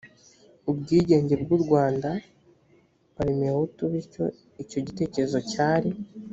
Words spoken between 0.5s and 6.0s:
ubwigenge bw u rwanda parmehutu bityo icyo gitekerezo cyari